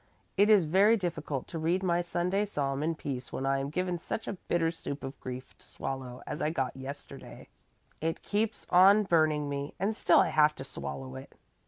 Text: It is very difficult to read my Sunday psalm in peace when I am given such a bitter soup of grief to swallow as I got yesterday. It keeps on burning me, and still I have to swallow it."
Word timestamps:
It 0.35 0.49
is 0.49 0.63
very 0.63 0.97
difficult 0.97 1.47
to 1.49 1.59
read 1.59 1.83
my 1.83 2.01
Sunday 2.01 2.43
psalm 2.45 2.81
in 2.81 2.95
peace 2.95 3.31
when 3.31 3.45
I 3.45 3.59
am 3.59 3.69
given 3.69 3.99
such 3.99 4.27
a 4.27 4.33
bitter 4.33 4.71
soup 4.71 5.03
of 5.03 5.19
grief 5.19 5.55
to 5.59 5.63
swallow 5.63 6.23
as 6.25 6.41
I 6.41 6.49
got 6.49 6.75
yesterday. 6.75 7.49
It 8.01 8.23
keeps 8.23 8.65
on 8.71 9.03
burning 9.03 9.47
me, 9.47 9.75
and 9.79 9.95
still 9.95 10.17
I 10.19 10.29
have 10.29 10.55
to 10.55 10.63
swallow 10.63 11.15
it." 11.17 11.35